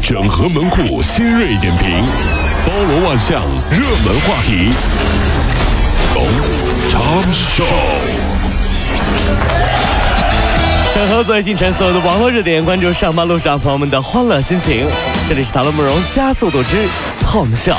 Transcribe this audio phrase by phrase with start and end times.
[0.00, 1.90] 整合门户新锐点评，
[2.64, 4.70] 包罗万象，热门话题。
[6.14, 6.24] 龙
[6.90, 7.64] Tom Show。
[10.94, 14.86] 整合最新陈所有的网络热点，关注上班路上朋友们的欢乐心情。
[15.28, 16.88] 这里是讨论慕容加速度之
[17.20, 17.76] 痛笑。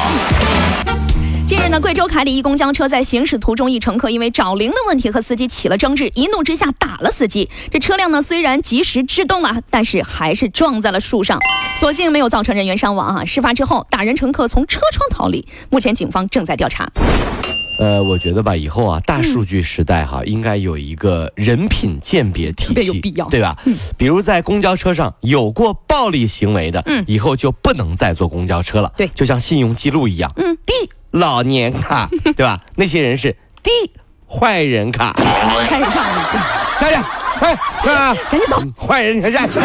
[1.47, 7.49] 近日呢，贵州凯里一公交车在行驶途中，一乘客因为找零的问题和司机起了争执，一怒之下打了司机。
[7.71, 11.39] 这车辆呢虽然及时制动了，但是还是撞在了树上，
[11.79, 13.23] 所幸没有造成人员伤亡啊。
[13.23, 16.91] 事发之后，打人乘客从车窗逃离，目前警方正在调查。
[17.79, 23.55] 呃，我觉得吧，以后啊，大数据时代哈，应该有一个人品鉴别体系，必要对吧？
[23.95, 28.91] 比如在公交车上有过暴力行为的，嗯以后就不能再坐公交车了。
[28.97, 30.57] 对就像信用记录一样，嗯
[31.11, 32.61] 老年卡，对吧？
[32.75, 33.71] 那些人是 D
[34.29, 35.13] 坏人卡，
[35.69, 35.93] 开始上
[36.79, 36.95] 下去，
[37.39, 37.53] 哎，
[37.93, 38.61] 啊，赶紧走。
[38.85, 39.59] 坏人你下去。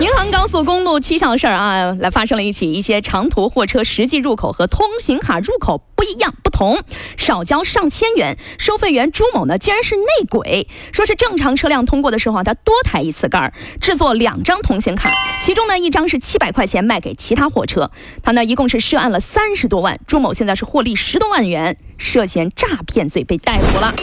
[0.00, 6.80] 宁杭高速公路蹊跷事儿啊，来发生了一起一些长途货车实际入口和通行卡入口不一样不同，
[7.16, 8.36] 少交上千元。
[8.58, 17.92] 收费员朱某呢，竟然是内鬼，说是正常车辆通过的时候啊，他多抬一次杆儿，制作两张通行卡，其中呢一张是七百块钱卖给其他货车，
[18.24, 20.00] 他呢一共是涉案了三十多万。
[20.08, 23.94] 朱某现在是获利十多万元，涉嫌诈骗罪被逮捕了。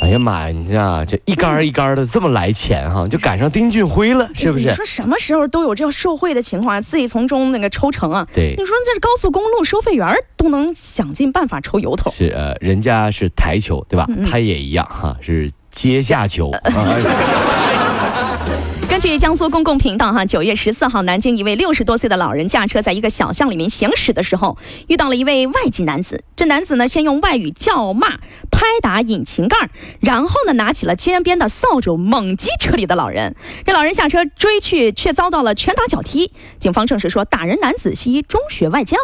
[0.00, 4.74] 哎呀妈呀，你这这一杆儿一杆儿的这么来钱哈，就赶上丁俊晖了，是不是你？
[4.74, 8.26] 说什么时候都有这受贿的情况，自己从中那个抽成啊？
[8.32, 12.10] 对你说这高速公路收费员都能想尽办法抽油头。
[12.10, 14.06] 是呃，人家是台球，对吧？
[14.30, 16.50] 他也一样哈，是阶下球。
[16.50, 16.60] 啊
[18.90, 26.24] 根据江苏公共频道哈，九月十四号，南京一位六十多岁的老人驾车在一个小巷里面行驶的时候，遇到了一位外籍男子。
[26.34, 28.08] 这男子呢，先用外语叫骂、
[28.50, 33.36] 拍打引擎盖儿，然后呢，拿起了街边的扫帚猛击车里的老人。
[33.64, 36.32] 这老人下车追去，却遭到了拳打脚踢。
[36.58, 38.96] 警方证实说，打人男子系一中学外教。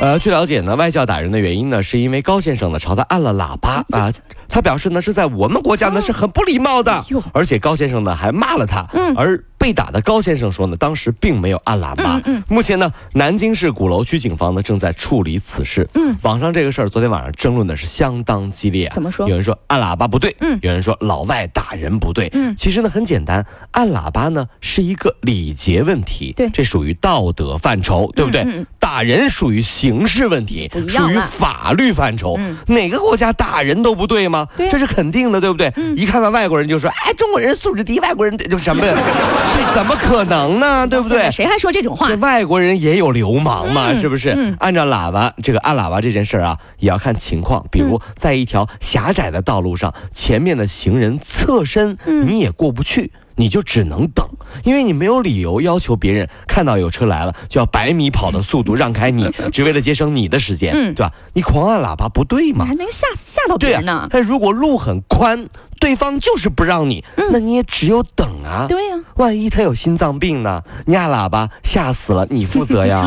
[0.00, 4.12] 呃，据了解呢，外教打人的原因呢，是因为高先生呢朝他按了喇叭啊。
[4.50, 8.84] 他表示呢，是在我们国家呢是很不礼貌的哟，而且高先生呢还骂了他。
[8.94, 9.37] 嗯而
[9.68, 12.18] 被打的高先生说呢，当时并没有按喇叭。
[12.24, 15.86] 嗯目前呢，南京市鼓楼区警方呢正在处理此事。
[15.92, 18.94] 嗯网上这个事儿，昨天晚上争论的是相当激烈啊。
[18.94, 22.30] 怎么说有人说按喇叭不对，嗯有人说老外打人不对。
[22.32, 28.40] 嗯其实呢很简单，按喇叭呢是一个礼节问题，对这属于道德范畴，对不对？
[28.44, 32.36] 嗯嗯打人属于刑事问题属于法律范畴。
[32.38, 34.48] 嗯哪个国家打人都不对吗？
[34.56, 35.70] 这是肯定的，对不对？
[35.94, 38.94] 一看到外国人就说，哎，中国人素质低，外国人就什么呀？
[39.52, 40.86] 这怎么可能呢？
[40.88, 41.30] 对不对？
[41.30, 42.16] 谁还说这种话这？
[42.16, 44.32] 外国人也有流氓嘛，嗯是不是？
[44.34, 47.62] 嗯按照喇叭这个按喇叭这件事儿啊，也要看情况。
[47.70, 53.12] 比如在一条狭窄的道路上，前面的行人侧身，嗯你也过不去。
[53.38, 54.28] 你就只能等，
[54.64, 61.12] 因为你没有理由要求别人看到有车来了就要百米跑的速度让开你， 只为了节省你的时间，嗯对吧？
[61.32, 62.74] 你狂按喇叭不对吗你还？
[62.76, 64.06] 能吓吓到别人呢？
[64.10, 65.48] 但如果路很宽，
[65.80, 68.66] 对方就是不让你，那你也只有等啊。
[68.66, 70.62] 嗯对呀、万一他有心脏病呢？
[70.86, 73.00] 你按喇叭吓死了，你负责呀，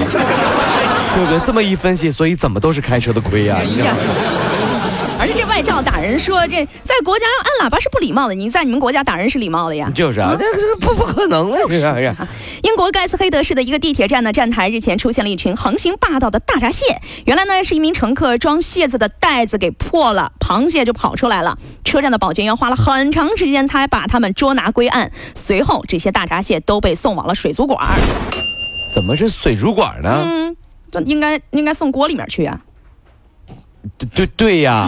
[1.15, 1.39] 对不对？
[1.45, 3.59] 这么一分析，所以怎么都是开车的亏呀。
[3.61, 4.40] 你看哎呀，而且这
[5.61, 9.91] 外教打人说，这在国家按喇叭是不礼貌的，你在你们国家打人是礼貌的呀。
[9.93, 12.15] 就是啊，这这不不可能的，这是哎呀。
[12.63, 16.99] 英国盖茨黑德市的一个地铁站呢，站台日前出现了一群横行霸道的大闸蟹。
[17.25, 21.55] 原来呢是一名乘客装蟹子的袋子给破了，螃蟹就跑出来了。
[21.85, 25.11] 车站的保洁员花了很长时间才把他们捉拿归案。
[25.35, 27.87] 随后这些大闸蟹都被送往了水族馆。
[28.95, 30.23] 怎么是水族馆呢？
[30.25, 30.57] 嗯，
[30.89, 32.61] 这应该应该送锅里面去啊。
[33.97, 34.87] 对对对呀，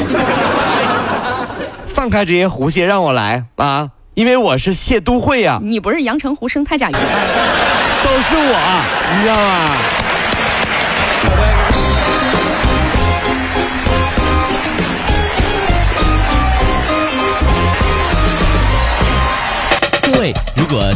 [2.03, 3.90] 放开这些狐蟹，让我来啊！
[4.14, 7.00] 因为我是蟹都会呀，你不是阳澄湖生态甲鱼吗？
[8.03, 10.03] 都是我，你知道吗？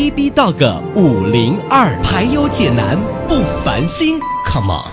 [0.00, 2.98] B B Dog 五零二，排忧解难
[3.28, 4.88] 不烦心，Come on。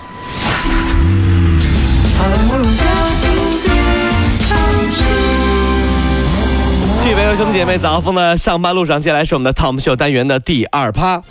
[7.00, 11.22] 各位兄弟姐妹，早上风的上班路上，接下来是我们的 Tom 秀单元的第二趴。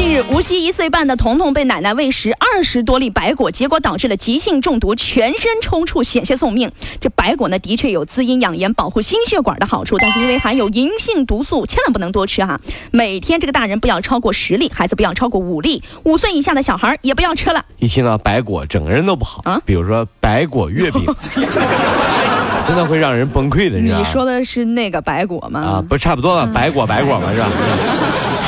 [0.00, 6.72] 接近日，无锡一岁半的彤彤被奶奶喂食二十多粒白果，结果导致了急性中毒，全身抽搐，险些送命。
[6.98, 12.58] 这白果呢，的确有滋阴养颜、保护心血管的好处，但是因为含有银杏毒素，千万不能多吃哈。
[12.90, 17.62] 每天这个大人不要超过十粒，孩子不要超过五粒，五岁以下的小孩也不要吃了。
[17.78, 21.04] 一听到白果，整个人都不好啊比如说白果月饼，
[22.66, 24.06] 真的会让人崩溃的，你知道吗？
[24.06, 25.60] 你说的是那个白果吗？
[25.60, 26.50] 啊，不差不多吧？
[26.54, 27.48] 白果白果嘛，是吧？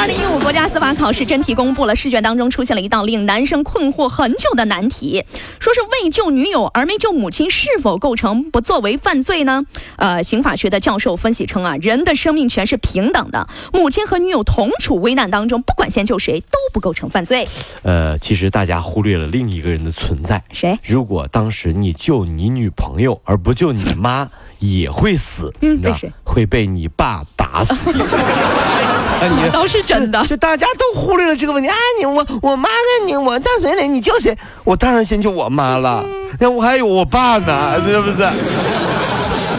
[0.00, 5.22] 二零一五国家司法考试真题公布了，试卷当中出现了一道令男生困惑很久的难题，
[5.58, 9.66] 说是为救女友而没救母亲，是否构成不作为犯罪呢？
[9.96, 17.46] 呃，刑法学的教授分析称啊，人的生命权是平等的，母亲和女友同处危难当中，不管先救谁都不构成犯罪。
[17.82, 20.42] 呃，其实大家忽略了另一个人的存在。
[20.50, 20.78] 谁？
[20.82, 24.30] 如果当时你救你女朋友而不救你妈，
[24.60, 27.74] 也会死，嗯你知道被谁会被你爸打死。
[29.20, 30.24] 那 你倒是真的。
[30.26, 31.68] 就大家都忽略了这个问题。
[31.68, 34.36] 哎，你我我妈呢你我大嘴脸，你救谁？
[34.64, 36.04] 我当然先救我妈了，
[36.38, 38.18] 那我还有我爸呢，是不是？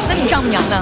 [0.07, 0.81] 那你丈母娘呢？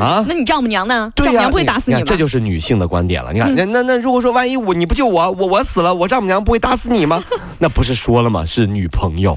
[0.00, 0.24] 啊？
[0.28, 1.10] 那你丈母娘呢？
[1.14, 1.98] 对呀、丈母娘不会打死你吗？
[2.00, 3.32] 看这就是女性的观点了。
[3.32, 7.22] 你看，那那那如果说万一我你不救我，我我死了，我丈母娘不会打死你吗？
[7.58, 8.44] 那不是说了吗？
[8.44, 9.36] 是女朋友。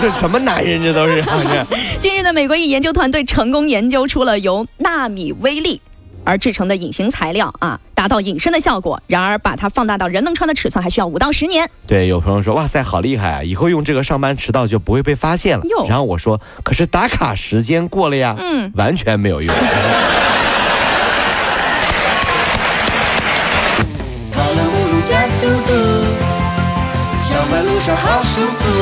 [0.00, 0.82] 这什么男人？
[0.82, 1.22] 这都是。
[1.22, 1.66] 这
[2.00, 5.80] 近日的，美国一研究团队成功研究出了由纳米微粒
[6.24, 9.02] 而制成的隐形材料啊，达到隐身的效果。
[9.06, 11.68] 然而，把它放大到人能穿的尺寸，还需要五到十年。
[11.86, 13.42] 对，有朋友说，哇塞，好厉害啊！
[13.42, 15.64] 以后用这个上班迟到就不会被发现了。
[15.88, 19.54] 然后我说，可是打卡时间过了呀，嗯， 完全没有用。
[24.32, 25.72] 跑了五路加速度，
[27.22, 28.81] 上班路上好舒服。